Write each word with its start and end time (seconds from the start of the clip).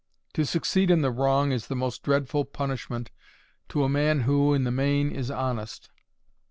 To 0.33 0.47
succeed 0.47 0.89
in 0.89 1.03
the 1.03 1.11
wrong 1.11 1.51
is 1.51 1.67
the 1.67 1.75
most 1.75 2.01
dreadful 2.01 2.43
punishment 2.45 3.11
to 3.69 3.83
a 3.83 3.87
man 3.87 4.21
who, 4.21 4.51
in 4.51 4.63
the 4.63 4.71
main, 4.71 5.11
is 5.11 5.29
honest. 5.29 5.91